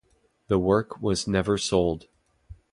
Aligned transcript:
The 0.47 0.57
work 0.57 0.99
was 0.99 1.27
never 1.27 1.59
sold. 1.59 2.07